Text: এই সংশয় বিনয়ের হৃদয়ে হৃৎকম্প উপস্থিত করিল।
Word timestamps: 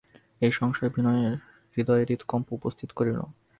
এই 0.41 0.51
সংশয় 0.51 0.91
বিনয়ের 0.95 1.33
হৃদয়ে 1.77 2.07
হৃৎকম্প 2.09 2.47
উপস্থিত 2.53 2.89
করিল। 2.97 3.17